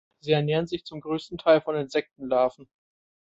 Sie 0.21 0.31
ernähren 0.31 0.65
sich 0.65 0.83
zum 0.83 0.99
größten 0.99 1.37
Teil 1.37 1.61
von 1.61 1.75
Insektenlarven. 1.75 2.67